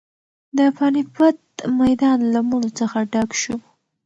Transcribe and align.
د 0.57 0.59
پاني 0.77 1.03
پت 1.15 1.37
میدان 1.79 2.19
له 2.33 2.39
مړو 2.49 2.69
څخه 2.79 2.97
ډک 3.11 3.29
شو. 3.41 3.55